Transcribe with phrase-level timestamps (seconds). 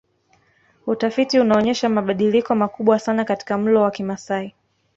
[0.87, 4.55] Utafiti unaonyesha mabadiliko makubwa sana katika mlo wa Kimasai